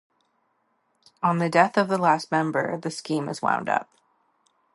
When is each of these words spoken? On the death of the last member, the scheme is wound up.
On 1.21 1.37
the 1.37 1.47
death 1.47 1.77
of 1.77 1.87
the 1.87 1.99
last 1.99 2.31
member, 2.31 2.75
the 2.75 2.89
scheme 2.89 3.29
is 3.29 3.43
wound 3.43 3.69
up. 3.69 3.87